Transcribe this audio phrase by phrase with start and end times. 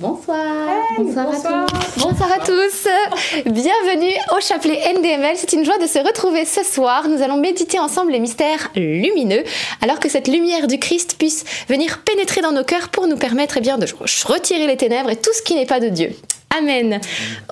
[0.00, 0.38] Bonsoir.
[0.96, 1.26] bonsoir.
[1.26, 2.00] à tous.
[2.00, 2.88] Bonsoir à tous.
[3.46, 5.34] Bienvenue au chapelet NDML.
[5.34, 7.08] C'est une joie de se retrouver ce soir.
[7.08, 9.42] Nous allons méditer ensemble les mystères lumineux,
[9.82, 13.56] alors que cette lumière du Christ puisse venir pénétrer dans nos cœurs pour nous permettre
[13.56, 13.86] eh bien, de
[14.24, 16.10] retirer les ténèbres et tout ce qui n'est pas de Dieu.
[16.56, 17.00] Amen.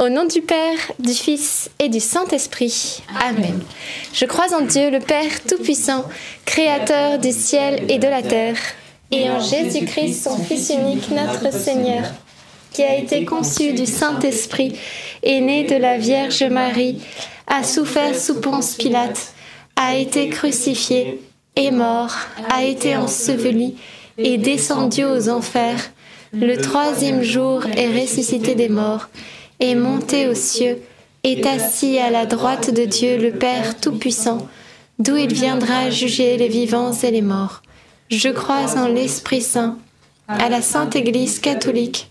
[0.01, 3.03] Au nom du Père, du Fils et du Saint-Esprit.
[3.29, 3.59] Amen.
[4.13, 6.05] Je crois en Dieu, le Père Tout-Puissant,
[6.45, 8.57] Créateur du ciel et de la terre,
[9.11, 12.05] et en Jésus-Christ, son Fils unique, notre Seigneur
[12.77, 14.79] qui a été conçu du Saint-Esprit,
[15.23, 17.01] est né de la Vierge Marie,
[17.47, 19.33] a souffert sous Ponce Pilate,
[19.77, 21.23] a été crucifié,
[21.57, 22.15] est mort,
[22.51, 23.77] a été enseveli,
[24.19, 25.91] et descendu aux enfers.
[26.35, 29.09] Le troisième jour est ressuscité des morts,
[29.59, 30.77] est monté aux cieux,
[31.25, 34.47] est assis à la droite de Dieu le Père Tout-Puissant,
[34.99, 37.63] d'où il viendra juger les vivants et les morts.
[38.11, 39.79] Je crois en l'Esprit Saint,
[40.29, 42.11] à la Sainte Église catholique,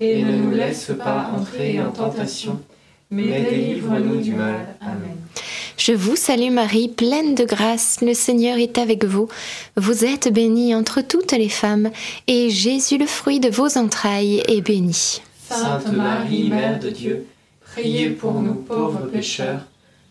[0.00, 2.60] et ne nous laisse pas entrer en tentation,
[3.10, 4.76] mais délivre-nous du mal.
[4.80, 5.16] Amen.
[5.76, 9.28] Je vous salue Marie, pleine de grâce, le Seigneur est avec vous.
[9.76, 11.90] Vous êtes bénie entre toutes les femmes,
[12.26, 15.20] et Jésus, le fruit de vos entrailles, est béni.
[15.48, 17.26] Sainte Marie, Mère de Dieu,
[17.60, 19.66] priez pour nous pauvres pécheurs,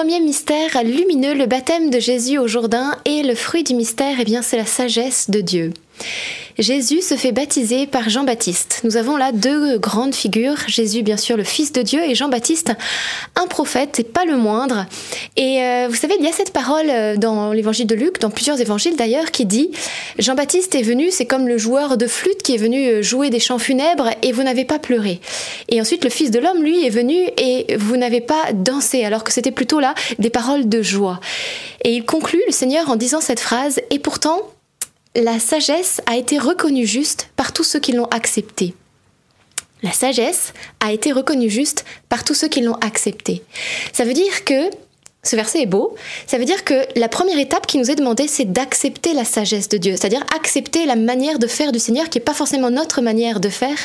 [0.00, 4.24] Premier mystère lumineux, le baptême de Jésus au Jourdain et le fruit du mystère, eh
[4.24, 5.74] bien c'est la sagesse de Dieu.
[6.58, 8.80] Jésus se fait baptiser par Jean-Baptiste.
[8.84, 10.56] Nous avons là deux grandes figures.
[10.66, 12.72] Jésus, bien sûr, le Fils de Dieu, et Jean-Baptiste,
[13.36, 14.86] un prophète, et pas le moindre.
[15.36, 18.30] Et euh, vous savez, il y a cette parole euh, dans l'évangile de Luc, dans
[18.30, 19.70] plusieurs évangiles d'ailleurs, qui dit
[20.18, 23.40] Jean-Baptiste est venu, c'est comme le joueur de flûte qui est venu euh, jouer des
[23.40, 25.20] chants funèbres, et vous n'avez pas pleuré.
[25.68, 29.24] Et ensuite, le Fils de l'homme, lui, est venu, et vous n'avez pas dansé, alors
[29.24, 31.20] que c'était plutôt là des paroles de joie.
[31.84, 34.42] Et il conclut, le Seigneur, en disant cette phrase Et pourtant,
[35.16, 38.74] la sagesse a été reconnue juste par tous ceux qui l'ont acceptée.
[39.82, 43.42] La sagesse a été reconnue juste par tous ceux qui l'ont acceptée.
[43.92, 44.70] Ça veut dire que
[45.22, 45.94] ce verset est beau.
[46.26, 49.68] Ça veut dire que la première étape qui nous est demandée, c'est d'accepter la sagesse
[49.68, 53.02] de Dieu, c'est-à-dire accepter la manière de faire du Seigneur qui n'est pas forcément notre
[53.02, 53.76] manière de faire.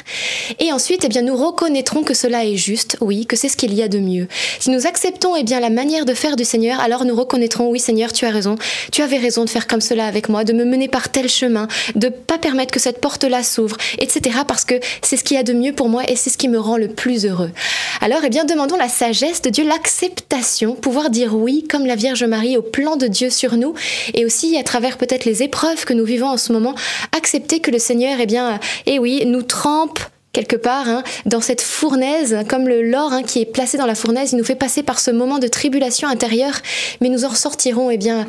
[0.60, 3.74] Et ensuite, eh bien, nous reconnaîtrons que cela est juste, oui, que c'est ce qu'il
[3.74, 4.30] y a de mieux.
[4.62, 7.82] Si nous acceptons eh bien, la manière de faire du Seigneur, alors nous reconnaîtrons, oui
[7.82, 8.56] Seigneur, tu as raison,
[8.94, 11.68] tu avais raison de faire comme cela avec moi, de me mener par tel chemin,
[11.96, 14.38] de pas permettre que cette porte-là s'ouvre, etc.
[14.48, 16.48] Parce que c'est ce qu'il y a de mieux pour moi et c'est ce qui
[16.48, 17.52] me rend le plus heureux.
[18.00, 22.24] Alors, eh bien, demandons la sagesse de Dieu, l'acceptation, pouvoir dire oui, comme la Vierge
[22.24, 23.74] Marie, au plan de Dieu sur nous,
[24.14, 26.76] et aussi à travers peut-être les épreuves que nous vivons en ce moment,
[27.16, 30.00] accepter que le Seigneur, eh bien, eh oui, nous trempe
[30.36, 34.34] quelque part hein, dans cette fournaise, comme le hein, qui est placé dans la fournaise,
[34.34, 36.60] il nous fait passer par ce moment de tribulation intérieure,
[37.00, 38.28] mais nous en sortirons, eh bien,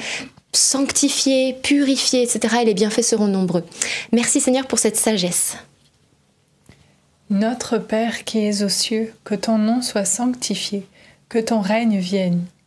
[0.52, 2.58] sanctifiés, purifiés, etc.
[2.62, 3.64] Et les bienfaits seront nombreux.
[4.12, 5.56] Merci Seigneur pour cette sagesse.
[7.28, 10.86] Notre Père qui es aux cieux, que ton nom soit sanctifié,
[11.28, 12.44] que ton règne vienne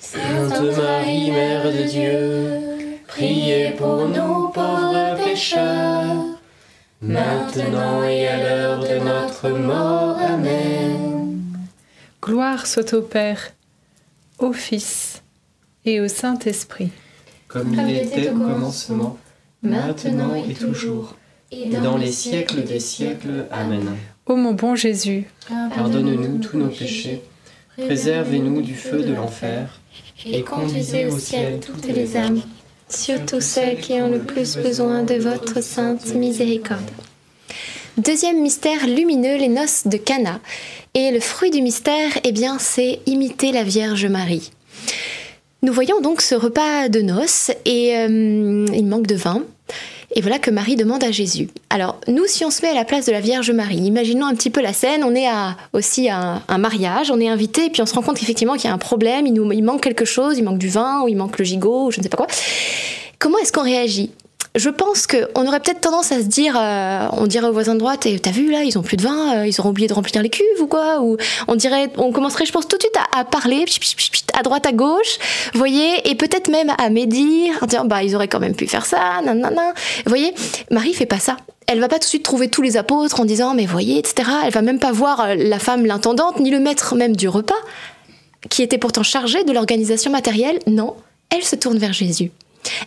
[0.00, 6.24] Sainte Marie, Mère de Dieu, priez pour nous pauvres pécheurs,
[7.02, 10.16] maintenant et à l'heure de notre mort.
[10.18, 11.42] Amen.
[12.22, 13.52] Gloire soit au Père,
[14.38, 15.22] au Fils
[15.84, 16.90] et au Saint-Esprit.
[17.46, 19.18] Comme il était au commencement,
[19.62, 21.14] maintenant et toujours,
[21.52, 23.46] et dans les siècles des siècles.
[23.50, 23.96] Amen.
[24.24, 27.22] Ô mon bon Jésus, Pardonne-nous tous nos péchés,
[27.76, 29.79] préservez-nous du feu de l'enfer,
[30.26, 32.42] et conduisez au ciel toutes les âmes,
[32.88, 36.90] surtout celles qui ont le plus besoin de votre sainte miséricorde.
[37.96, 40.40] Deuxième mystère lumineux, les noces de Cana.
[40.94, 44.50] Et le fruit du mystère, eh bien, c'est imiter la Vierge Marie.
[45.62, 49.44] Nous voyons donc ce repas de noces et euh, il manque de vin.
[50.12, 51.48] Et voilà que Marie demande à Jésus.
[51.70, 54.34] Alors, nous, si on se met à la place de la Vierge Marie, imaginons un
[54.34, 55.28] petit peu la scène, on est
[55.72, 58.64] aussi à un, mariage, on est invité, et puis on se rend compte qu'effectivement qu'il
[58.64, 61.16] y a un problème, il, il manque quelque chose, il manque du vin, ou il
[61.16, 62.26] manque le gigot, ou je ne sais pas quoi.
[63.20, 64.10] Comment est-ce qu'on réagit?
[64.56, 67.78] Je pense qu'on aurait peut-être tendance à se dire, euh, on dirait aux voisins de
[67.78, 70.22] droite, t'as vu là, ils ont plus de vin, euh, ils auront oublié de remplir
[70.22, 71.16] les cuves ou quoi Ou
[71.46, 73.64] on dirait, on commencerait, je pense, tout de suite à, parler,
[74.34, 75.18] à droite, à gauche,
[75.54, 78.86] voyez, et peut-être même à médire, en disant, bah ils auraient quand même pu faire
[78.86, 79.72] ça, nanana.
[80.04, 80.34] Vous voyez,
[80.70, 81.36] Marie fait pas ça.
[81.68, 84.28] Elle va pas tout de suite trouver tous les apôtres en disant, mais voyez, etc.
[84.44, 87.54] Elle va même pas voir euh, la femme, l'intendante, ni le maître même du repas,
[88.48, 90.58] qui était pourtant chargé de l'organisation matérielle.
[90.66, 90.96] Non,
[91.30, 92.32] elle se tourne vers Jésus.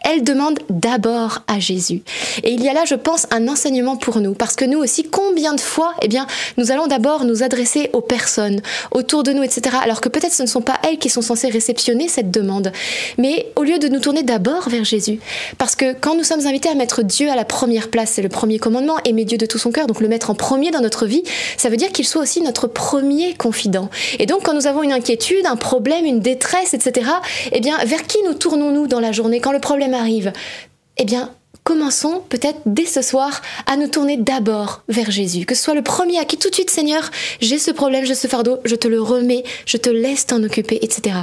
[0.03, 2.01] Elle demande d'abord à Jésus.
[2.43, 5.03] Et il y a là, je pense, un enseignement pour nous, parce que nous aussi,
[5.03, 6.27] combien de fois, eh bien,
[6.57, 8.61] nous allons d'abord nous adresser aux personnes
[8.91, 9.77] autour de nous, etc.
[9.81, 12.71] Alors que peut-être ce ne sont pas elles qui sont censées réceptionner cette demande,
[13.17, 15.19] mais au lieu de nous tourner d'abord vers Jésus,
[15.57, 18.29] parce que quand nous sommes invités à mettre Dieu à la première place, c'est le
[18.29, 21.05] premier commandement, aimer Dieu de tout son cœur, donc le mettre en premier dans notre
[21.05, 21.23] vie,
[21.57, 23.89] ça veut dire qu'il soit aussi notre premier confident.
[24.19, 27.09] Et donc, quand nous avons une inquiétude, un problème, une détresse, etc.,
[27.51, 29.39] eh bien, vers qui nous tournons-nous dans la journée?
[29.39, 30.33] Quand le problème arrive,
[30.97, 31.31] eh bien,
[31.63, 35.45] commençons peut-être dès ce soir à nous tourner d'abord vers Jésus.
[35.45, 38.15] Que ce soit le premier à qui tout de suite, Seigneur, j'ai ce problème, j'ai
[38.15, 41.15] ce fardeau, je te le remets, je te laisse t'en occuper, etc.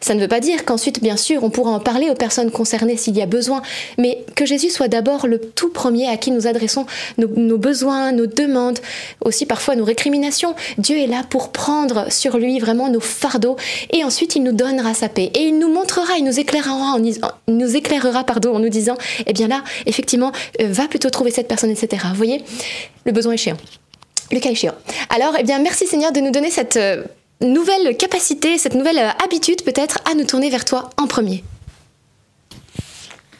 [0.00, 2.96] Ça ne veut pas dire qu'ensuite, bien sûr, on pourra en parler aux personnes concernées
[2.96, 3.62] s'il y a besoin,
[3.98, 6.86] mais que Jésus soit d'abord le tout premier à qui nous adressons
[7.18, 8.78] nos, besoins, nos demandes,
[9.24, 10.54] aussi parfois nos récriminations.
[10.78, 13.56] Dieu est là pour prendre sur lui vraiment nos fardeaux
[13.90, 16.98] et ensuite il nous donnera sa paix et il nous montrera, il nous éclairera en,
[16.98, 17.14] nous
[18.48, 18.96] en nous disant
[19.26, 22.04] eh bien là effectivement euh, va plutôt trouver cette personne etc.
[22.10, 22.42] Vous voyez
[23.04, 23.56] le besoin échéant,
[24.30, 24.74] le cas échéant.
[25.10, 27.04] Alors eh bien merci Seigneur de nous donner cette euh,
[27.40, 31.44] nouvelle capacité, cette nouvelle euh, habitude peut-être à nous tourner vers toi en premier.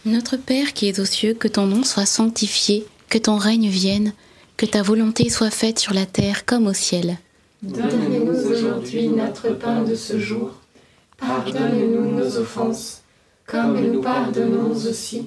[0.05, 4.13] Notre Père qui es aux cieux, que ton nom soit sanctifié, que ton règne vienne,
[4.57, 7.19] que ta volonté soit faite sur la terre comme au ciel.
[7.63, 10.51] Donne-nous aujourd'hui notre pain de ce jour.
[11.17, 13.03] Pardonne-nous nos offenses,
[13.47, 15.27] comme nous pardonnons aussi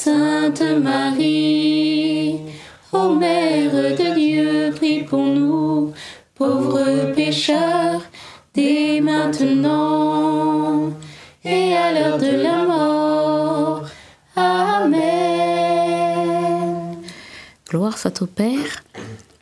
[0.00, 2.38] Sainte Marie,
[2.92, 5.92] ô Mère de Dieu, prie pour nous,
[6.36, 8.02] pauvres pécheurs,
[8.54, 10.92] dès maintenant
[11.44, 13.86] et à l'heure de la mort.
[14.36, 14.98] Amen.
[17.68, 18.84] Gloire soit au Père,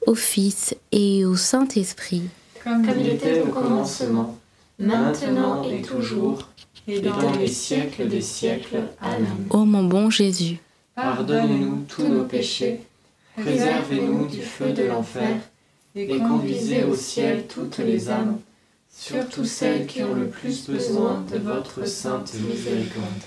[0.06, 2.30] au Fils et au Saint-Esprit.
[2.64, 4.38] Comme il était au commencement,
[4.78, 6.48] maintenant et toujours,
[6.88, 8.82] et dans les siècles des siècles.
[9.00, 9.46] Amen.
[9.50, 10.58] Ô mon bon Jésus,
[10.94, 12.80] Pardonne-nous tous nos péchés,
[13.36, 15.40] préservez-nous du feu de l'enfer,
[15.94, 18.38] et conduisez au ciel toutes les âmes,
[18.90, 23.22] surtout celles qui ont le plus besoin de votre sainte miséricorde.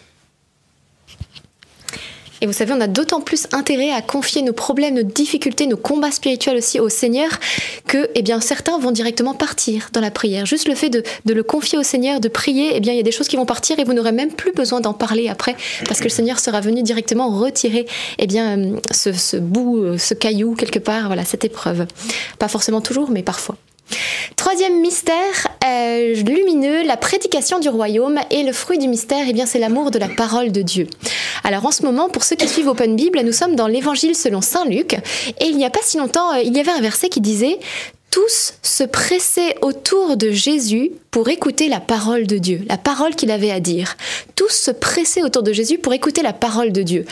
[2.42, 5.78] Et vous savez, on a d'autant plus intérêt à confier nos problèmes, nos difficultés, nos
[5.78, 7.30] combats spirituels aussi au Seigneur
[7.88, 10.46] que, eh bien, certains vont directement partir dans la prière.
[10.46, 13.04] Juste le fait de, le confier au Seigneur, de prier, eh bien, il y a
[13.04, 15.56] des choses qui vont partir et vous n'aurez même plus besoin d'en parler après
[15.88, 17.86] parce que le Seigneur sera venu directement retirer,
[18.18, 21.86] eh bien, euh, ce, ce bout, euh, ce caillou quelque part, voilà, cette épreuve.
[22.38, 23.56] Pas forcément toujours, mais parfois.
[24.36, 29.46] Troisième mystère euh, lumineux, la prédication du royaume et le fruit du mystère, eh bien
[29.46, 30.88] c'est l'amour de la parole de Dieu.
[31.44, 34.42] Alors en ce moment, pour ceux qui suivent Open Bible, nous sommes dans l'Évangile selon
[34.42, 37.10] Saint Luc et il n'y a pas si longtemps, euh, il y avait un verset
[37.10, 37.60] qui disait
[38.12, 43.32] tous se pressaient autour de Jésus pour écouter la parole de Dieu, la parole qu'il
[43.32, 43.98] avait à dire.
[44.36, 47.06] Tous se pressaient autour de Jésus pour écouter la parole de Dieu.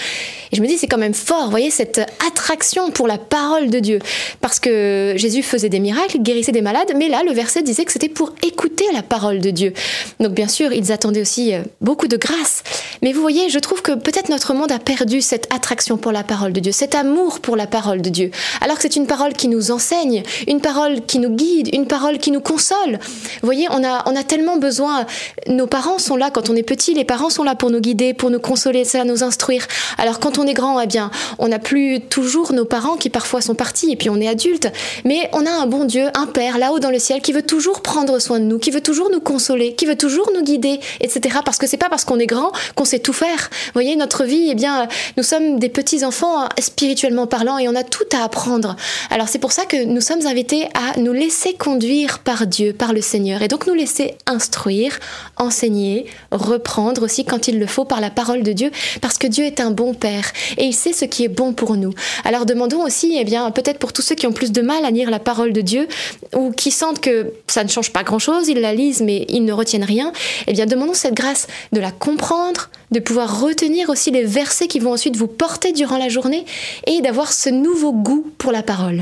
[0.51, 3.69] Et je me dis, c'est quand même fort, vous voyez, cette attraction pour la parole
[3.69, 3.99] de Dieu.
[4.39, 7.91] Parce que Jésus faisait des miracles, guérissait des malades, mais là, le verset disait que
[7.91, 9.73] c'était pour écouter la parole de Dieu.
[10.19, 12.63] Donc bien sûr, ils attendaient aussi euh, beaucoup de grâce.
[13.01, 16.23] Mais vous voyez, je trouve que peut-être notre monde a perdu cette attraction pour la
[16.23, 18.31] parole de Dieu, cet amour pour la parole de Dieu.
[18.61, 22.17] Alors que c'est une parole qui nous enseigne, une parole qui nous guide, une parole
[22.17, 22.99] qui nous console.
[23.41, 25.05] Vous voyez, on a, on a tellement besoin.
[25.47, 28.13] Nos parents sont là quand on est petit, les parents sont là pour nous guider,
[28.13, 29.65] pour nous consoler, ça, nous instruire.
[29.97, 33.41] Alors quand on est grand, eh bien, on n'a plus toujours nos parents qui parfois
[33.41, 34.71] sont partis et puis on est adulte.
[35.05, 37.81] Mais on a un bon Dieu, un Père là-haut dans le ciel qui veut toujours
[37.81, 41.39] prendre soin de nous, qui veut toujours nous consoler, qui veut toujours nous guider, etc.
[41.43, 43.49] Parce que c'est pas parce qu'on est grand qu'on sait tout faire.
[43.67, 47.67] Vous voyez, notre vie, eh bien, nous sommes des petits enfants hein, spirituellement parlant et
[47.67, 48.75] on a tout à apprendre.
[49.09, 52.93] Alors c'est pour ça que nous sommes invités à nous laisser conduire par Dieu, par
[52.93, 54.99] le Seigneur, et donc nous laisser instruire,
[55.35, 58.69] enseigner, reprendre aussi quand il le faut par la parole de Dieu,
[59.01, 61.75] parce que Dieu est un bon Père et il sait ce qui est bon pour
[61.77, 61.93] nous.
[62.25, 64.91] Alors demandons aussi, eh bien, peut-être pour tous ceux qui ont plus de mal à
[64.91, 65.87] lire la parole de Dieu
[66.35, 69.53] ou qui sentent que ça ne change pas grand-chose, ils la lisent mais ils ne
[69.53, 70.13] retiennent rien,
[70.45, 74.77] eh bien, demandons cette grâce de la comprendre, de pouvoir retenir aussi les versets qui
[74.77, 76.45] vont ensuite vous porter durant la journée
[76.85, 79.01] et d'avoir ce nouveau goût pour la parole.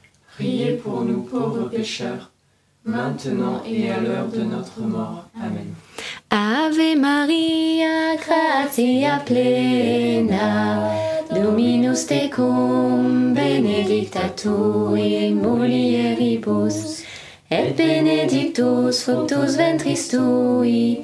[0.35, 2.31] priez pour nous pauvres pécheurs,
[2.85, 5.25] maintenant et à l'heure de notre mort.
[5.35, 5.73] Amen.
[6.29, 10.93] Ave Maria, gratia plena,
[11.33, 17.03] Dominus tecum, benedicta tui mulieribus,
[17.49, 21.01] et benedictus fructus ventris tui.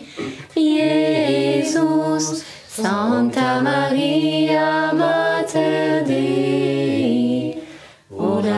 [2.78, 6.57] Santa Maria, Mater Dei,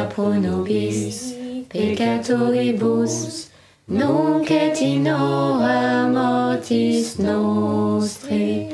[0.10, 1.36] pro nobis
[1.69, 3.50] peccatoribus,
[3.88, 8.67] nunc et in hora mortis nostre.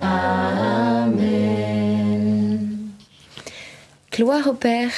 [0.00, 1.18] Amen.
[4.12, 4.92] Gloire au Père,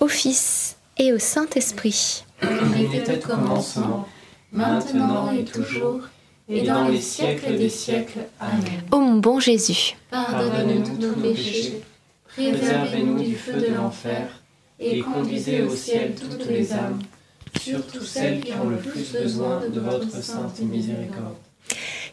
[0.00, 2.24] au Fils et au Saint-Esprit.
[2.40, 4.08] Comme il était au commencement,
[4.52, 6.00] maintenant et toujours,
[6.48, 8.20] et dans les siècles des siècles.
[8.40, 8.82] Amen.
[8.90, 11.82] Ô mon bon Jésus, Pardonne-nous tous nos péchés,
[12.26, 14.41] préservez-nous du feu de l'enfer,
[14.82, 17.00] et conduisez au ciel toutes les âmes,
[17.60, 21.36] surtout celles qui ont le plus besoin de votre sainte miséricorde.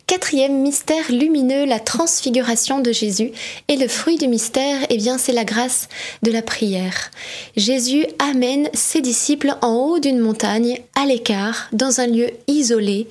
[0.09, 3.29] Quatrième mystère lumineux, la transfiguration de Jésus.
[3.67, 5.87] Et le fruit du mystère, eh bien, c'est la grâce
[6.23, 7.11] de la prière.
[7.55, 13.07] Jésus amène ses disciples en haut d'une montagne, à l'écart, dans un lieu isolé,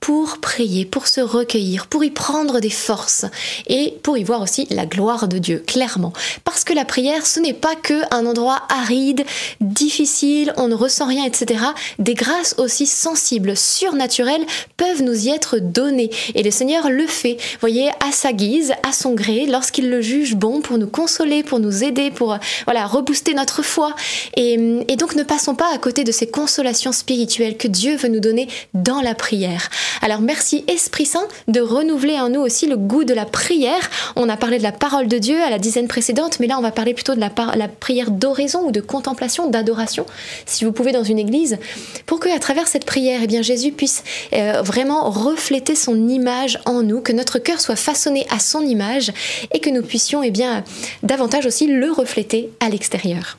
[0.00, 3.26] pour prier, pour se recueillir, pour y prendre des forces
[3.66, 6.12] et pour y voir aussi la gloire de Dieu, clairement.
[6.44, 9.24] Parce que la prière, ce n'est pas que un endroit aride,
[9.60, 11.60] difficile, on ne ressent rien, etc.
[11.98, 16.10] Des grâces aussi sensibles, surnaturelles, peuvent nous y être données.
[16.34, 20.36] Et le Seigneur le fait, voyez, à sa guise, à son gré, lorsqu'il le juge
[20.36, 23.94] bon pour nous consoler, pour nous aider, pour voilà, rebooster notre foi.
[24.36, 24.54] Et,
[24.88, 28.20] et donc ne passons pas à côté de ces consolations spirituelles que Dieu veut nous
[28.20, 29.68] donner dans la prière.
[30.02, 33.90] Alors merci Esprit Saint de renouveler en nous aussi le goût de la prière.
[34.16, 36.62] On a parlé de la parole de Dieu à la dizaine précédente, mais là on
[36.62, 37.30] va parler plutôt de la,
[37.68, 40.06] prière d'oraison ou de contemplation, d'adoration,
[40.46, 41.58] si vous pouvez dans une église,
[42.06, 46.58] pour que à travers cette prière, eh bien Jésus puisse euh, vraiment refléter son image
[46.64, 49.12] en nous, que notre cœur soit façonné à son image
[49.52, 50.64] et que nous puissions eh bien
[51.02, 53.38] davantage aussi le refléter à l'extérieur.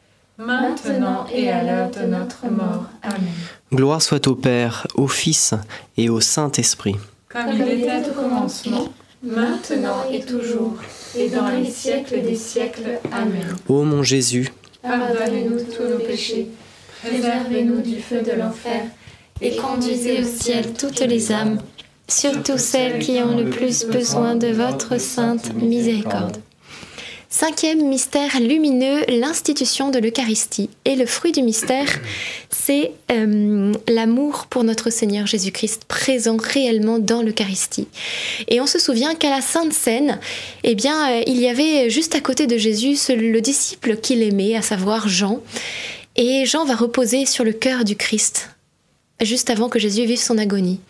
[0.45, 2.85] maintenant et à l'heure de notre mort.
[3.03, 3.33] Amen.
[3.73, 5.53] Gloire soit au Père, au Fils
[5.97, 6.95] et au Saint-Esprit.
[7.29, 8.89] Comme il était au commencement,
[9.23, 10.75] maintenant et toujours,
[11.15, 12.99] et dans les siècles des siècles.
[13.11, 13.55] Amen.
[13.69, 14.51] Ô mon Jésus,
[14.81, 16.47] Pardonnez-nous tous nos péchés,
[17.03, 18.81] préservez-nous du feu de l'enfer,
[19.39, 21.59] et conduisez au ciel toutes les âmes,
[22.07, 26.37] surtout celles qui ont le plus besoin de votre sainte miséricorde.
[27.33, 30.69] Cinquième mystère lumineux, l'institution de l'Eucharistie.
[30.83, 31.87] Et le fruit du mystère,
[32.49, 37.87] c'est euh, l'amour pour notre Seigneur Jésus-Christ, présent réellement dans l'Eucharistie.
[38.49, 40.19] Et on se souvient qu'à la Sainte Seine,
[40.65, 44.57] eh bien, euh, il y avait juste à côté de Jésus le disciple qu'il aimait,
[44.57, 45.39] à savoir Jean.
[46.17, 48.49] Et Jean va reposer sur le cœur du Christ,
[49.21, 50.81] juste avant que Jésus vive son agonie.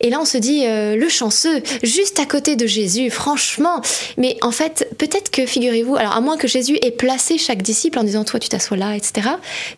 [0.00, 3.80] Et là, on se dit, euh, le chanceux, juste à côté de Jésus, franchement.
[4.18, 7.98] Mais en fait, peut-être que, figurez-vous, alors à moins que Jésus ait placé chaque disciple
[7.98, 9.28] en disant, toi, tu t'assois là, etc.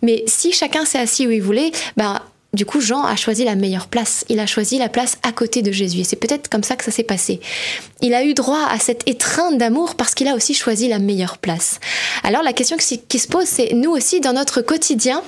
[0.02, 2.20] Mais si chacun s'est assis où il voulait, ben,
[2.54, 4.24] du coup, Jean a choisi la meilleure place.
[4.31, 6.00] Il a choisi la place à côté de Jésus.
[6.00, 7.40] Et c'est peut-être comme ça que ça s'est passé.
[8.00, 11.37] Il a eu droit à cette étreinte d'amour parce qu'il a aussi choisi la meilleure
[11.38, 11.78] place.
[12.24, 15.22] Alors la question qui se pose, c'est nous aussi dans notre quotidien,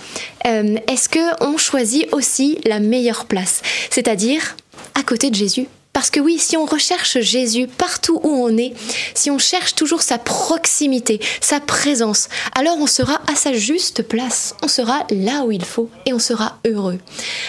[0.46, 4.56] euh, est-ce que on choisit aussi la meilleure place, c'est-à-dire
[4.94, 8.72] à côté de Jésus parce que oui, si on recherche Jésus partout où on est,
[9.14, 14.54] si on cherche toujours sa proximité, sa présence, alors on sera à sa juste place,
[14.62, 16.98] on sera là où il faut et on sera heureux.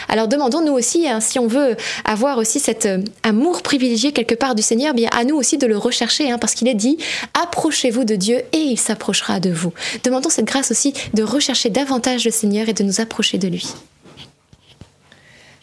[0.09, 4.55] Alors demandons-nous aussi, hein, si on veut avoir aussi cet euh, amour privilégié quelque part
[4.55, 6.97] du Seigneur, bien à nous aussi de le rechercher, hein, parce qu'il est dit,
[7.41, 9.71] approchez-vous de Dieu et il s'approchera de vous.
[10.03, 13.67] Demandons cette grâce aussi de rechercher davantage le Seigneur et de nous approcher de lui.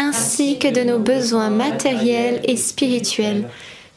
[0.00, 3.48] ainsi que de nos besoins matériels et spirituels.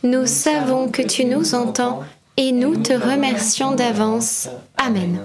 [0.03, 2.03] Nous savons que tu nous entends
[2.35, 4.49] et nous te remercions d'avance.
[4.75, 5.21] Amen.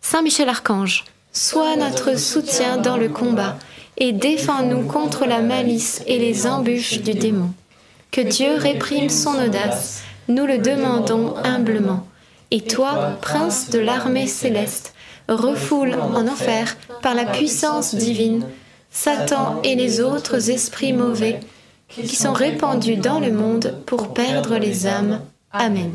[0.00, 3.56] Saint Michel Archange, sois notre soutien dans le combat
[3.96, 7.52] et défends-nous contre la malice et les embûches du démon.
[8.10, 12.04] Que Dieu réprime son audace, nous le demandons humblement.
[12.50, 14.92] Et toi, prince de l'armée céleste,
[15.28, 18.44] refoule en enfer par la puissance divine
[18.90, 21.40] Satan et les autres esprits mauvais
[21.88, 25.20] qui sont répandus dans le monde pour perdre les âmes.
[25.52, 25.92] Amen.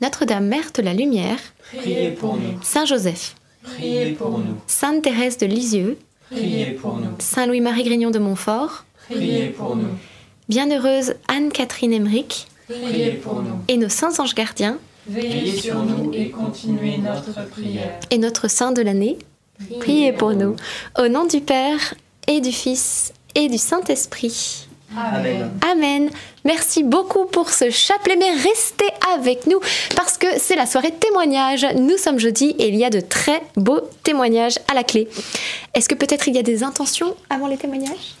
[0.00, 1.38] Notre-Dame, Mère de la Lumière,
[1.76, 2.60] Priez pour nous.
[2.62, 4.56] Saint Joseph, Priez pour nous.
[4.66, 5.96] Sainte Thérèse de Lisieux,
[6.30, 7.12] Priez pour nous.
[7.20, 9.88] Saint Louis-Marie Grignon de Montfort, Priez pour nous.
[10.48, 13.58] Bienheureuse Anne-Catherine Emmerich Priez pour nous.
[13.68, 14.78] et nos saints anges gardiens
[15.08, 17.98] Veillez sur nous et continuez notre prière.
[18.10, 19.18] et notre saint de l'année,
[19.80, 20.56] priez pour nous.
[20.98, 21.94] Au nom du Père
[22.26, 24.66] et du Fils et du Saint-Esprit.
[24.96, 25.50] Amen.
[25.70, 26.10] Amen.
[26.44, 29.60] Merci beaucoup pour ce chapelet, mais restez avec nous
[29.96, 31.66] parce que c'est la soirée témoignage.
[31.76, 35.08] Nous sommes jeudi et il y a de très beaux témoignages à la clé.
[35.74, 38.14] Est-ce que peut-être il y a des intentions avant les témoignages?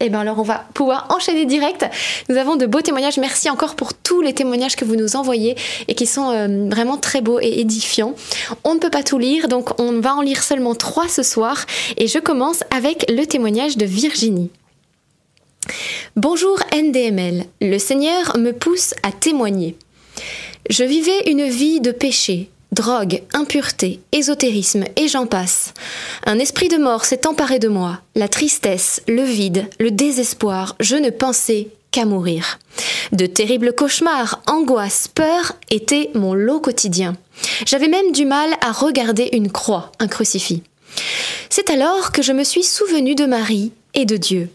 [0.00, 1.86] Eh bien alors on va pouvoir enchaîner direct.
[2.28, 3.16] Nous avons de beaux témoignages.
[3.18, 5.56] Merci encore pour tous les témoignages que vous nous envoyez
[5.88, 8.14] et qui sont euh, vraiment très beaux et édifiants.
[8.64, 11.64] On ne peut pas tout lire, donc on va en lire seulement trois ce soir.
[11.96, 14.50] Et je commence avec le témoignage de Virginie.
[16.16, 19.76] Bonjour NDML, le Seigneur me pousse à témoigner.
[20.68, 25.72] Je vivais une vie de péché, drogue, impureté, ésotérisme et j'en passe.
[26.26, 30.96] Un esprit de mort s'est emparé de moi, la tristesse, le vide, le désespoir, je
[30.96, 32.58] ne pensais qu'à mourir.
[33.12, 37.16] De terribles cauchemars, angoisses, peurs étaient mon lot quotidien.
[37.66, 40.62] J'avais même du mal à regarder une croix, un crucifix.
[41.50, 44.50] C'est alors que je me suis souvenu de Marie et de Dieu.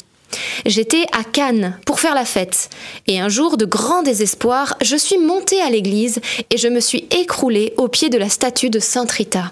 [0.65, 2.69] J'étais à Cannes pour faire la fête,
[3.07, 7.07] et un jour de grand désespoir, je suis montée à l'église et je me suis
[7.11, 9.51] écroulée au pied de la statue de Sainte Rita.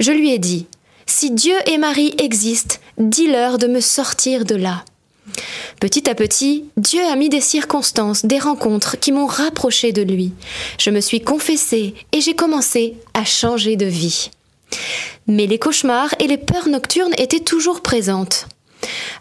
[0.00, 0.66] Je lui ai dit
[1.06, 4.84] Si Dieu et Marie existent, dis-leur de me sortir de là.
[5.80, 10.32] Petit à petit, Dieu a mis des circonstances, des rencontres qui m'ont rapprochée de lui.
[10.78, 14.30] Je me suis confessée et j'ai commencé à changer de vie.
[15.26, 18.46] Mais les cauchemars et les peurs nocturnes étaient toujours présentes.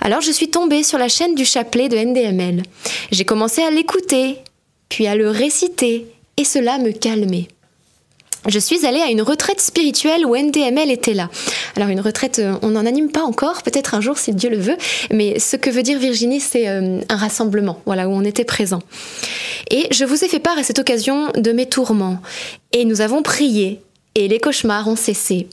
[0.01, 2.63] Alors je suis tombée sur la chaîne du chapelet de NDML.
[3.12, 4.38] J'ai commencé à l'écouter,
[4.89, 7.47] puis à le réciter, et cela me calmait.
[8.47, 11.30] je suis allée à une retraite spirituelle où NDML était là.
[11.75, 14.58] Alors une retraite, euh, on n'en anime pas encore, peut-être un jour si Dieu le
[14.58, 14.78] veut,
[15.12, 18.80] mais ce que veut dire Virginie, c'est euh, un rassemblement, voilà, où on était présent.
[19.72, 22.20] Et je vous ai fait part à cette occasion de mes tourments,
[22.72, 23.82] et nous avons prié,
[24.16, 25.47] et les cauchemars ont cessé.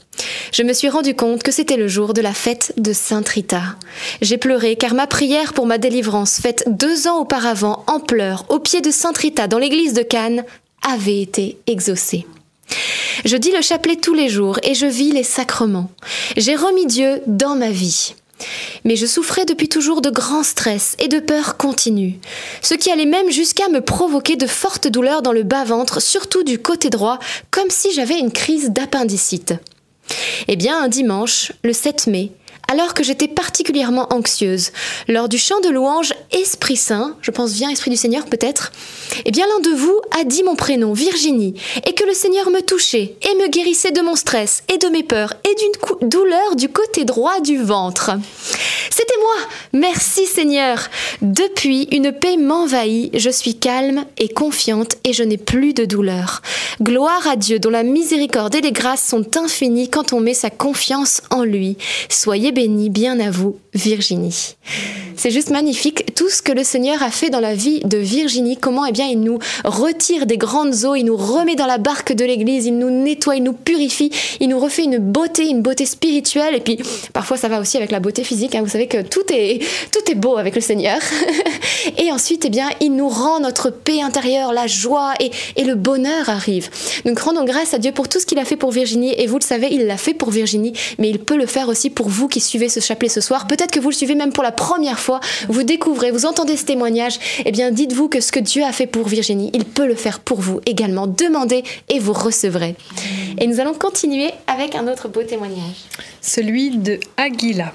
[0.51, 3.75] Je me suis rendu compte que c'était le jour de la fête de Sainte Rita.
[4.21, 8.59] J'ai pleuré car ma prière pour ma délivrance, faite deux ans auparavant en pleurs au
[8.59, 10.43] pied de Sainte Rita dans l'église de Cannes,
[10.81, 12.25] avait été exaucée.
[13.25, 15.91] Je dis le chapelet tous les jours et je vis les sacrements.
[16.37, 18.15] J'ai remis Dieu dans ma vie.
[18.83, 22.15] Mais je souffrais depuis toujours de grands stress et de peurs continues,
[22.61, 26.59] ce qui allait même jusqu'à me provoquer de fortes douleurs dans le bas-ventre, surtout du
[26.59, 27.19] côté droit,
[27.51, 29.53] comme si j'avais une crise d'appendicite.
[30.47, 32.31] Eh bien, un dimanche, le 7 mai,
[32.71, 34.71] alors que j'étais particulièrement anxieuse.
[35.07, 38.71] Lors du chant de louange Esprit Saint, je pense bien Esprit du Seigneur peut-être,
[39.25, 41.55] eh bien l'un de vous a dit mon prénom, Virginie,
[41.87, 45.03] et que le Seigneur me touchait et me guérissait de mon stress et de mes
[45.03, 48.11] peurs et d'une douleur du côté droit du ventre.
[48.89, 50.89] C'était moi Merci Seigneur
[51.21, 56.41] Depuis, une paix m'envahit, je suis calme et confiante et je n'ai plus de douleur.
[56.81, 60.49] Gloire à Dieu dont la miséricorde et les grâces sont infinies quand on met sa
[60.49, 61.77] confiance en lui.
[62.09, 64.55] Soyez bénis, bien à vous, Virginie.
[65.15, 68.57] C'est juste magnifique tout ce que le Seigneur a fait dans la vie de Virginie,
[68.57, 72.13] comment eh bien il nous retire des grandes eaux, il nous remet dans la barque
[72.13, 75.85] de l'église, il nous nettoie, il nous purifie, il nous refait une beauté, une beauté
[75.85, 76.79] spirituelle et puis
[77.13, 78.61] parfois ça va aussi avec la beauté physique, hein.
[78.63, 79.59] vous savez que tout est
[79.91, 80.99] tout est beau avec le Seigneur.
[81.97, 85.75] et ensuite eh bien il nous rend notre paix intérieure, la joie et, et le
[85.75, 86.69] bonheur arrive.
[87.05, 89.37] Donc rendons grâce à Dieu pour tout ce qu'il a fait pour Virginie et vous
[89.37, 92.27] le savez, il l'a fait pour Virginie, mais il peut le faire aussi pour vous
[92.27, 93.47] qui suivez ce chapelet ce soir.
[93.47, 95.19] Peut-être que vous le suivez même pour la première fois,
[95.49, 98.87] vous découvrez, vous entendez ce témoignage, eh bien dites-vous que ce que Dieu a fait
[98.87, 101.07] pour Virginie, il peut le faire pour vous également.
[101.07, 102.75] Demandez et vous recevrez.
[103.39, 105.85] Et nous allons continuer avec un autre beau témoignage.
[106.21, 107.73] Celui de Aguila.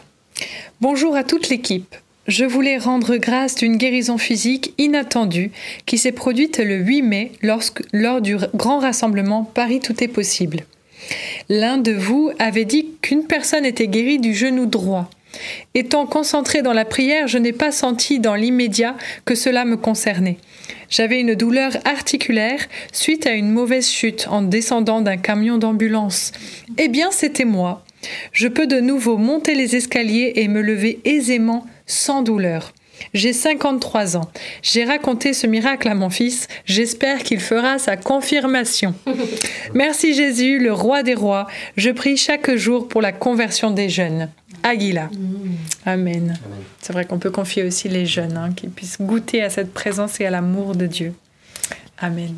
[0.80, 1.96] Bonjour à toute l'équipe.
[2.28, 5.50] Je voulais rendre grâce d'une guérison physique inattendue
[5.86, 10.64] qui s'est produite le 8 mai lorsque, lors du grand rassemblement Paris Tout est possible.
[11.48, 15.08] L'un de vous avait dit qu'une personne était guérie du genou droit.
[15.74, 20.38] Étant concentré dans la prière, je n'ai pas senti dans l'immédiat que cela me concernait.
[20.90, 26.32] J'avais une douleur articulaire suite à une mauvaise chute en descendant d'un camion d'ambulance.
[26.78, 27.84] Eh bien, c'était moi.
[28.32, 32.72] Je peux de nouveau monter les escaliers et me lever aisément sans douleur.
[33.14, 34.30] J'ai 53 ans.
[34.62, 36.48] J'ai raconté ce miracle à mon fils.
[36.64, 38.94] J'espère qu'il fera sa confirmation.
[39.74, 41.46] Merci Jésus, le roi des rois.
[41.76, 44.30] Je prie chaque jour pour la conversion des jeunes.
[44.62, 45.10] Aguila.
[45.86, 46.38] Amen.
[46.80, 50.20] C'est vrai qu'on peut confier aussi les jeunes, hein, qu'ils puissent goûter à cette présence
[50.20, 51.14] et à l'amour de Dieu.
[51.98, 52.34] Amen.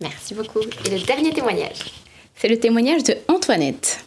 [0.00, 0.60] Merci beaucoup.
[0.60, 1.78] Et le dernier témoignage
[2.36, 4.04] C'est le témoignage de Antoinette.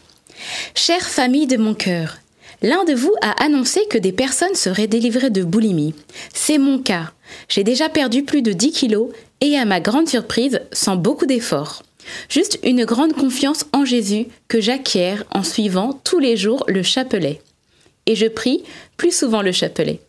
[0.76, 2.18] Chère famille de mon cœur,
[2.64, 5.94] L'un de vous a annoncé que des personnes seraient délivrées de boulimie.
[6.34, 7.12] C'est mon cas.
[7.50, 9.10] J'ai déjà perdu plus de 10 kilos
[9.42, 11.84] et à ma grande surprise, sans beaucoup d'efforts.
[12.30, 17.42] Juste une grande confiance en Jésus que j'acquiers en suivant tous les jours le chapelet.
[18.06, 18.64] Et je prie
[18.96, 20.00] plus souvent le chapelet.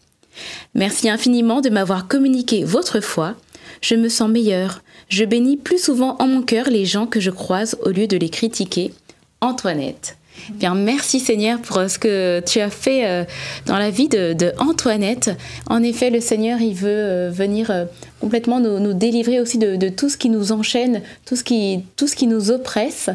[0.75, 3.35] Merci infiniment de m'avoir communiqué votre foi.
[3.81, 4.83] Je me sens meilleure.
[5.09, 8.17] Je bénis plus souvent en mon cœur les gens que je croise au lieu de
[8.17, 8.93] les critiquer.
[9.41, 10.17] Antoinette.
[10.51, 13.24] Bien, merci Seigneur pour ce que tu as fait euh,
[13.66, 15.30] dans la vie de, Antoinette.
[15.68, 17.85] En effet, le Seigneur, il veut euh, venir euh,
[18.20, 22.16] complètement nous, délivrer aussi de, tout ce qui nous enchaîne, tout ce qui, tout ce
[22.16, 23.11] qui nous oppresse.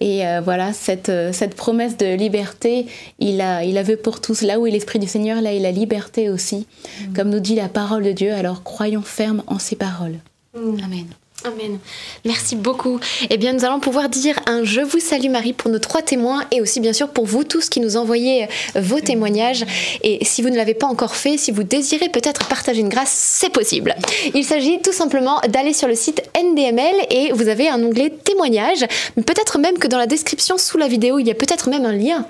[0.00, 2.86] Et voilà, cette, cette promesse de liberté,
[3.18, 4.42] il a, il a vu pour tous.
[4.42, 6.66] Là où est l'Esprit du Seigneur, là est la liberté aussi.
[7.00, 7.14] Mm.
[7.14, 10.18] Comme nous dit la parole de Dieu, alors croyons ferme en ses paroles.
[10.54, 10.84] Mm.
[10.84, 11.06] Amen.
[11.44, 11.78] Amen.
[12.24, 13.00] Merci beaucoup.
[13.28, 16.44] Eh bien, nous allons pouvoir dire un Je vous salue Marie pour nos trois témoins
[16.50, 19.64] et aussi bien sûr pour vous tous qui nous envoyez euh, vos témoignages.
[20.02, 23.12] Et si vous ne l'avez pas encore fait, si vous désirez peut-être partager une grâce,
[23.12, 23.94] c'est possible.
[24.34, 28.84] Il s'agit tout simplement d'aller sur le site NDML et vous avez un onglet témoignages.
[29.14, 31.92] Peut-être même que dans la description sous la vidéo, il y a peut-être même un
[31.92, 32.26] lien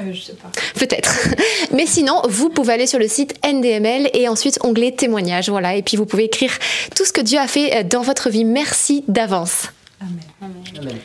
[0.00, 0.50] euh, je sais pas.
[0.74, 1.28] Peut-être.
[1.72, 5.48] Mais sinon, vous pouvez aller sur le site NDML et ensuite onglet témoignages.
[5.48, 5.76] Voilà.
[5.76, 6.50] Et puis vous pouvez écrire
[6.96, 8.44] tout ce que Dieu a fait euh, dans votre vie.
[8.44, 9.68] Merci d'avance.
[10.00, 10.52] Amen.
[10.78, 10.96] Amen.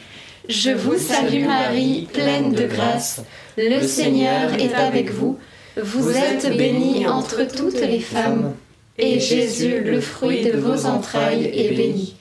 [0.47, 3.21] Je vous salue Marie, pleine de grâce.
[3.55, 5.37] Le Seigneur est avec vous.
[5.77, 8.55] Vous êtes bénie entre toutes les femmes.
[8.97, 12.15] Et Jésus, le fruit de vos entrailles, est béni.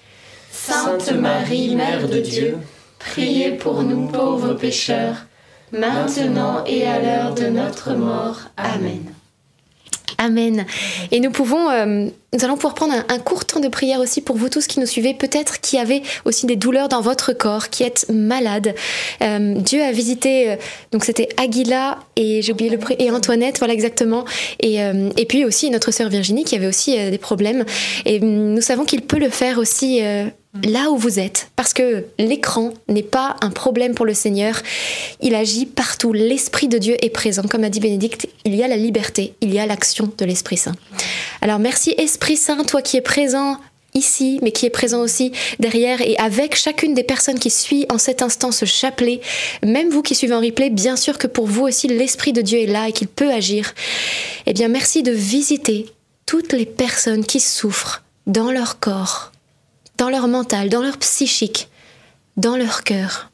[0.53, 2.59] Sainte Marie, Mère de Dieu,
[2.99, 5.28] priez pour nous pauvres pécheurs
[5.73, 8.41] maintenant et à l'heure de notre mort.
[8.57, 9.13] Amen.
[10.21, 10.67] Amen.
[11.13, 14.37] Et nous pouvons, euh, nous allons pouvoir prendre un, court temps de prière aussi pour
[14.37, 17.85] vous tous qui nous suivez, peut-être qui avez aussi des douleurs dans votre corps, qui
[17.85, 18.75] êtes malade.
[19.23, 20.57] Euh, Dieu a visité, euh,
[20.91, 24.25] donc c'était Aguila et j'ai oublié le et Antoinette, voilà exactement.
[24.59, 27.65] Et, et puis aussi notre sœur Virginie qui avait aussi des problèmes.
[28.05, 30.01] Et nous savons qu'il peut le faire aussi
[30.65, 34.63] là où vous êtes, parce que l'écran n'est pas un problème pour le Seigneur.
[35.21, 36.13] Il agit partout.
[36.13, 37.43] L'Esprit de Dieu est présent.
[37.43, 40.57] Comme a dit Bénédicte, il y a la liberté, il y a l'action de l'Esprit
[40.57, 40.75] Saint.
[41.41, 43.59] Alors merci Esprit Saint, toi qui es présent
[43.95, 47.99] ici, mais qui est présent aussi derrière et avec chacune des personnes qui suivent en
[47.99, 49.21] cet instant ce chapelet,
[49.65, 52.61] même vous qui suivez en replay, bien sûr que pour vous aussi l'Esprit de Dieu
[52.61, 53.75] est là et qu'il peut agir.
[54.47, 55.87] Eh bien merci de visiter
[56.27, 59.33] toutes les personnes qui souffrent dans leur corps,
[59.99, 61.69] dans leur mental, dans leur psychique,
[62.37, 63.31] dans leur cœur.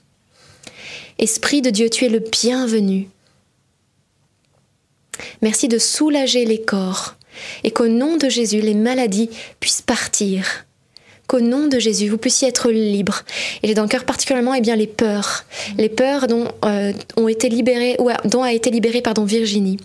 [1.18, 3.08] Esprit de Dieu, tu es le bienvenu.
[5.42, 7.14] Merci de soulager les corps
[7.62, 10.66] et qu'au nom de Jésus, les maladies puissent partir
[11.26, 13.22] qu'au nom de Jésus, vous puissiez être libre.
[13.62, 15.44] Et j'ai dans le cœur particulièrement eh bien, les peurs,
[15.78, 19.78] les peurs dont, euh, ont été libérées, ou dont a été libérée pardon, Virginie.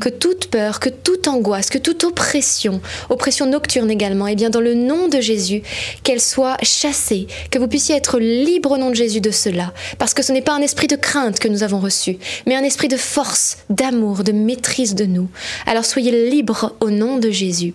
[0.00, 2.80] Que toute peur, que toute angoisse, que toute oppression,
[3.10, 5.62] oppression nocturne également, eh bien, dans le nom de Jésus,
[6.02, 9.72] qu'elle soit chassée, que vous puissiez être libre au nom de Jésus de cela.
[9.98, 12.62] Parce que ce n'est pas un esprit de crainte que nous avons reçu, mais un
[12.62, 15.28] esprit de force, d'amour, de maîtrise de nous.
[15.66, 17.74] Alors soyez libres au nom de Jésus.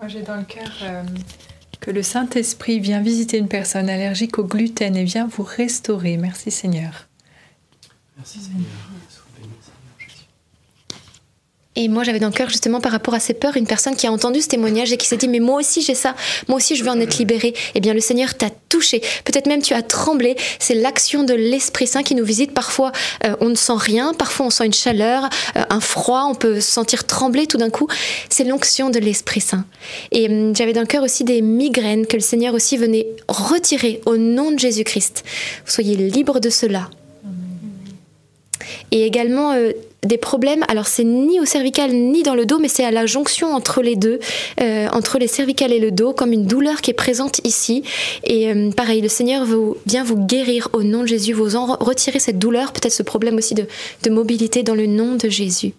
[0.00, 1.02] Moi, j'ai dans le cœur euh,
[1.78, 6.16] que le Saint-Esprit vient visiter une personne allergique au gluten et vient vous restaurer.
[6.16, 7.06] Merci Seigneur.
[8.16, 8.64] Merci Seigneur.
[11.82, 14.06] Et moi, j'avais dans le cœur, justement, par rapport à ces peurs, une personne qui
[14.06, 16.14] a entendu ce témoignage et qui s'est dit, mais moi aussi j'ai ça,
[16.46, 17.54] moi aussi je veux en être libérée.
[17.74, 19.00] Eh bien, le Seigneur t'a touché.
[19.24, 20.36] Peut-être même tu as tremblé.
[20.58, 22.52] C'est l'action de l'Esprit Saint qui nous visite.
[22.52, 22.92] Parfois,
[23.24, 26.60] euh, on ne sent rien, parfois on sent une chaleur, euh, un froid, on peut
[26.60, 27.88] se sentir trembler tout d'un coup.
[28.28, 29.64] C'est l'onction de l'Esprit Saint.
[30.12, 34.02] Et hum, j'avais dans le cœur aussi des migraines que le Seigneur aussi venait retirer
[34.04, 35.24] au nom de Jésus-Christ.
[35.64, 36.90] Soyez libres de cela.
[38.92, 39.72] Et également, euh,
[40.02, 40.64] des problèmes.
[40.68, 43.82] Alors c'est ni au cervical ni dans le dos, mais c'est à la jonction entre
[43.82, 44.18] les deux,
[44.60, 47.82] euh, entre les cervicales et le dos, comme une douleur qui est présente ici.
[48.24, 51.66] Et euh, pareil, le Seigneur veut bien vous guérir au nom de Jésus, vous en
[51.66, 53.66] retirer cette douleur, peut-être ce problème aussi de,
[54.10, 55.72] mobilité dans le nom de Jésus.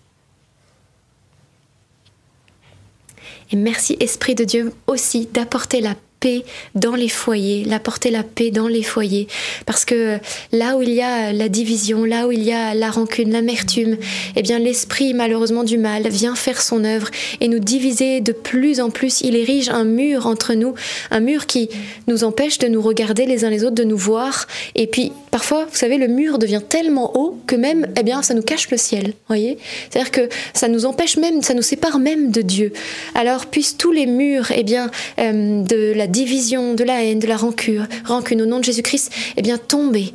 [3.52, 6.46] Et merci Esprit de Dieu aussi d'apporter la paix
[6.76, 9.28] dans les foyers, l'apporter la paix dans les foyers.
[9.66, 10.20] Parce que
[10.54, 13.98] là où il y a la division, là où il y a la rancune, l'amertume,
[14.38, 17.10] eh bien l'esprit malheureusement du mal vient faire son œuvre
[17.42, 19.22] et nous diviser de plus en plus.
[19.22, 20.76] Il érige un mur entre nous,
[21.10, 21.70] un mur qui
[22.08, 24.48] nous empêche de nous regarder les uns les autres, de nous voir.
[24.76, 28.34] Et puis parfois, vous savez, le mur devient tellement haut que même, eh bien, ça
[28.36, 29.14] nous cache le ciel.
[29.28, 29.58] Voyez,
[29.90, 32.74] c'est-à-dire que ça nous empêche même, ça nous sépare même de Dieu.
[33.16, 37.28] Alors puissent tous les murs, eh bien, euh, de la division, de la haine, de
[37.28, 40.14] la rancune, rancune au nom de Jésus-Christ, eh bien tomber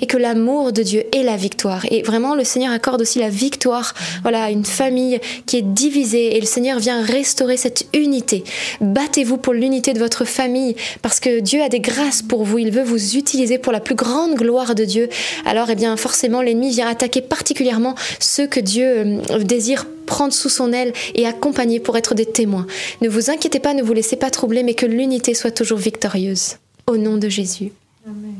[0.00, 1.84] et que l'amour de Dieu est la victoire.
[1.90, 6.36] Et vraiment, le Seigneur accorde aussi la victoire voilà, à une famille qui est divisée
[6.36, 8.44] et le Seigneur vient restaurer cette unité.
[8.80, 12.58] Battez-vous pour l'unité de votre famille parce que Dieu a des grâces pour vous.
[12.58, 15.08] Il veut vous utiliser pour la plus grande gloire de Dieu.
[15.44, 20.48] Alors, eh bien, forcément, l'ennemi vient attaquer particulièrement ceux que Dieu euh, désire prendre sous
[20.48, 22.66] son aile et accompagner pour être des témoins.
[23.02, 26.56] Ne vous inquiétez pas, ne vous laissez pas troubler, mais que l'unité soit toujours victorieuse.
[26.86, 27.72] Au nom de Jésus.
[28.06, 28.34] Amen.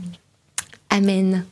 [0.90, 1.44] Amen.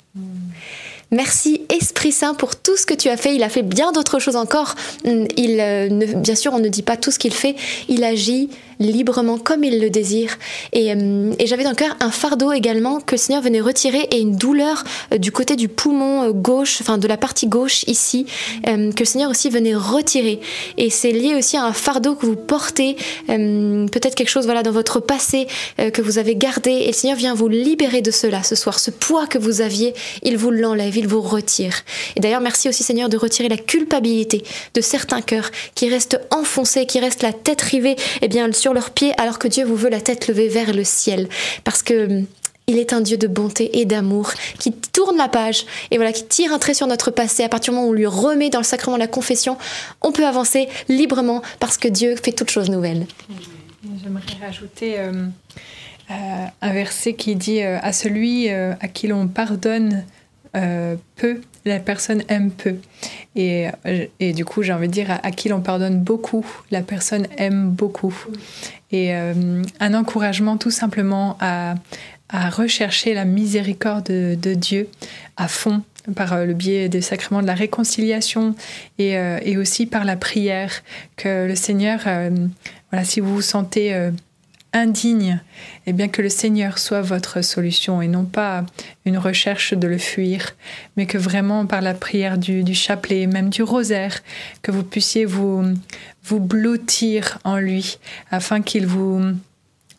[1.11, 3.35] Merci Esprit Saint pour tout ce que tu as fait.
[3.35, 4.74] Il a fait bien d'autres choses encore.
[5.05, 7.55] Il, euh, bien sûr, on ne dit pas tout ce qu'il fait.
[7.89, 10.37] Il agit librement comme il le désire.
[10.75, 14.20] Euh, et, j'avais dans le cœur un fardeau également que le Seigneur venait retirer et
[14.20, 18.27] une douleur euh, du côté du poumon euh, gauche, enfin de la partie gauche ici,
[18.64, 20.41] que le Seigneur aussi venait retirer.
[20.79, 22.97] Et c'est lié aussi à un fardeau que vous portez,
[23.27, 25.47] peut-être quelque chose voilà dans votre passé
[25.79, 26.70] que vous avez gardé.
[26.70, 28.79] Et le Seigneur vient vous libérer de cela ce soir.
[28.79, 31.75] Ce poids que vous aviez, il vous l'enlève, il vous retire.
[32.16, 34.43] Et d'ailleurs, merci aussi Seigneur de retirer la culpabilité
[34.75, 38.93] de certains cœurs qui restent enfoncés, qui restent la tête rivée, eh bien sur leurs
[38.93, 41.29] pieds alors que Dieu vous veut la tête levée vers le ciel.
[41.65, 42.27] Parce que hum,
[42.67, 46.25] il est un Dieu de bonté et d'amour qui tourne la page et voilà qui
[46.25, 47.45] tire un trait sur notre passé.
[47.45, 49.59] À partir du moment où on lui remet dans le sacrement de la confession,
[50.01, 53.07] on peut avancer librement parce que Dieu fait toutes choses nouvelles.
[54.03, 55.27] J'aimerais rajouter euh,
[56.11, 56.15] euh,
[56.62, 60.07] un verset qui dit euh, à celui à qui l'on pardonne
[61.16, 62.76] peu, la personne aime peu.
[63.36, 63.66] Et,
[64.20, 67.70] et du coup, j'ai envie de dire, à, qui l'on pardonne beaucoup, la personne aime
[67.70, 68.14] beaucoup.
[68.92, 71.74] Et euh, un encouragement tout simplement à,
[72.28, 74.88] à rechercher la miséricorde de, Dieu
[75.36, 75.82] à fond
[76.14, 78.55] par le biais des sacrements de la réconciliation
[78.98, 80.82] et, et aussi par la prière,
[81.16, 82.00] que le Seigneur,
[82.90, 84.11] voilà, si vous vous sentez
[84.75, 85.41] indigne,
[85.87, 88.66] et bien que le Seigneur soit votre solution et non pas
[89.07, 90.51] une recherche de le fuir,
[90.97, 94.20] mais que vraiment par la prière du, chapelet, même du rosaire,
[94.61, 95.64] que vous puissiez vous,
[96.25, 97.99] vous blottir en lui
[98.31, 99.22] afin qu'il vous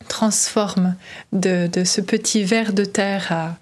[0.08, 0.94] transforme
[1.32, 3.56] de, ce petit ver de terre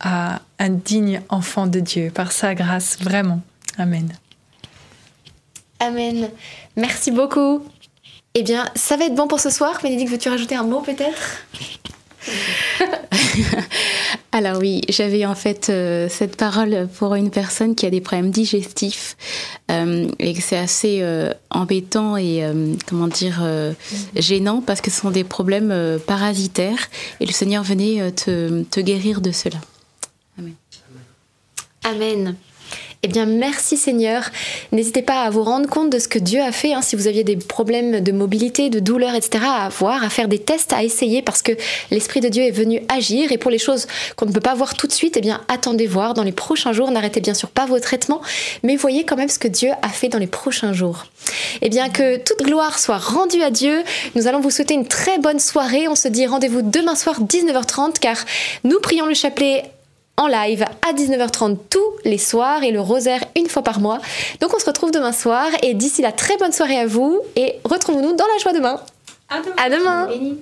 [0.00, 3.42] à un digne enfant de Dieu par sa grâce, vraiment.
[3.76, 4.10] Amen.
[5.80, 6.28] Amen.
[6.76, 7.64] Merci beaucoup.
[8.34, 9.80] Eh bien, ça va être bon pour ce soir.
[9.82, 11.44] Bénédicte, veux-tu rajouter un mot peut-être?
[14.32, 18.30] Alors oui, j'avais en fait euh, cette parole pour une personne qui a des problèmes
[18.30, 19.16] digestifs
[19.70, 22.44] euh, et que c'est assez euh, embêtant et
[22.86, 23.42] comment dire
[24.14, 26.88] gênant parce que ce sont des problèmes parasitaires
[27.20, 29.58] et le Seigneur venait te, te guérir de cela.
[30.38, 30.54] Amen.
[31.82, 32.36] Amen.
[33.02, 34.28] Eh bien, merci Seigneur.
[34.72, 36.74] N'hésitez pas à vous rendre compte de ce que Dieu a fait.
[36.74, 40.28] Hein, si vous aviez des problèmes de mobilité, de douleur, etc., à voir, à faire
[40.28, 41.52] des tests, à essayer, parce que
[41.90, 43.32] l'Esprit de Dieu est venu agir.
[43.32, 43.86] Et pour les choses
[44.16, 46.74] qu'on ne peut pas voir tout de suite, eh bien, attendez voir dans les prochains
[46.74, 46.90] jours.
[46.90, 48.20] N'arrêtez bien sûr pas vos traitements,
[48.64, 51.06] mais voyez quand même ce que Dieu a fait dans les prochains jours.
[51.62, 53.82] Eh bien, que toute gloire soit rendue à Dieu.
[54.14, 55.88] Nous allons vous souhaiter une très bonne soirée.
[55.88, 58.18] On se dit rendez-vous demain soir 19h30, car
[58.64, 59.64] nous prions le chapelet
[60.20, 63.98] en live à 19h30 tous les soirs et le rosaire une fois par mois.
[64.40, 67.54] Donc on se retrouve demain soir et d'ici là, très bonne soirée à vous et
[67.64, 68.80] retrouvons-nous dans la joie demain.
[69.30, 69.40] À
[69.70, 70.04] demain.
[70.04, 70.36] À demain.